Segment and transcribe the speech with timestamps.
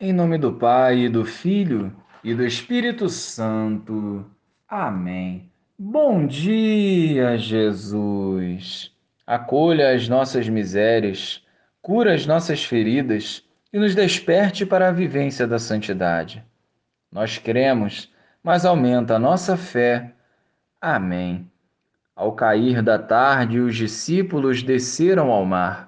[0.00, 4.24] Em nome do Pai, e do Filho e do Espírito Santo.
[4.68, 5.50] Amém.
[5.76, 8.92] Bom dia, Jesus.
[9.26, 11.44] Acolha as nossas misérias,
[11.82, 16.44] cura as nossas feridas e nos desperte para a vivência da santidade.
[17.10, 18.08] Nós cremos,
[18.40, 20.12] mas aumenta a nossa fé.
[20.80, 21.50] Amém.
[22.14, 25.87] Ao cair da tarde, os discípulos desceram ao mar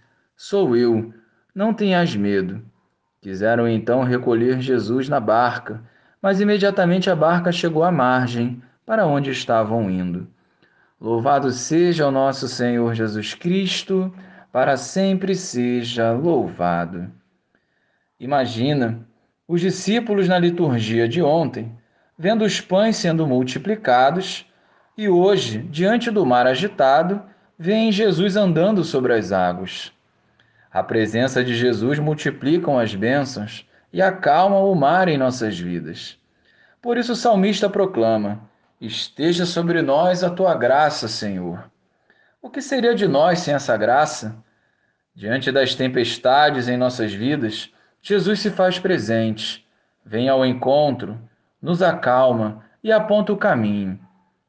[0.43, 1.13] Sou eu,
[1.53, 2.63] não tenhas medo.
[3.21, 5.83] Quiseram então recolher Jesus na barca,
[6.19, 10.27] mas imediatamente a barca chegou à margem, para onde estavam indo.
[10.99, 14.11] Louvado seja o nosso Senhor Jesus Cristo,
[14.51, 17.11] para sempre seja louvado.
[18.19, 18.99] Imagina
[19.47, 21.71] os discípulos na liturgia de ontem,
[22.17, 24.47] vendo os pães sendo multiplicados,
[24.97, 27.21] e hoje, diante do mar agitado,
[27.59, 29.93] veem Jesus andando sobre as águas.
[30.73, 36.17] A presença de Jesus multiplica as bênçãos e acalma o mar em nossas vidas.
[36.81, 38.39] Por isso o salmista proclama:
[38.79, 41.69] Esteja sobre nós a tua graça, Senhor.
[42.41, 44.35] O que seria de nós sem essa graça?
[45.13, 47.69] Diante das tempestades em nossas vidas,
[48.01, 49.67] Jesus se faz presente,
[50.05, 51.19] vem ao encontro,
[51.61, 53.99] nos acalma e aponta o caminho.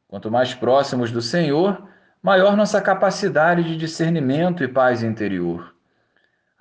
[0.06, 1.82] Quanto mais próximos do Senhor,
[2.22, 5.71] maior nossa capacidade de discernimento e paz interior.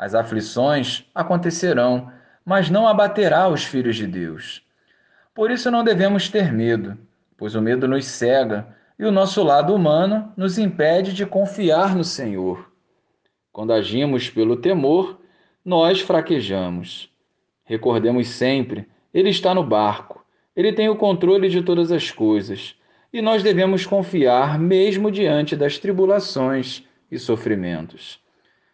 [0.01, 2.11] As aflições acontecerão,
[2.43, 4.63] mas não abaterá os filhos de Deus.
[5.31, 6.97] Por isso não devemos ter medo,
[7.37, 12.03] pois o medo nos cega e o nosso lado humano nos impede de confiar no
[12.03, 12.71] Senhor.
[13.51, 15.21] Quando agimos pelo temor,
[15.63, 17.13] nós fraquejamos.
[17.63, 20.25] Recordemos sempre, Ele está no barco,
[20.55, 22.75] Ele tem o controle de todas as coisas,
[23.13, 28.19] e nós devemos confiar mesmo diante das tribulações e sofrimentos.